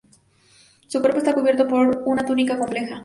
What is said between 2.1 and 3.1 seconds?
túnica compleja.